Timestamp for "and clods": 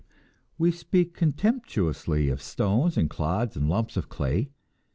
2.97-3.55